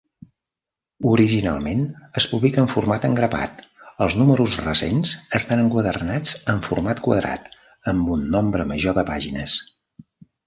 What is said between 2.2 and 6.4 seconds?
es publica en format engrapat, els números recents estan enquadernats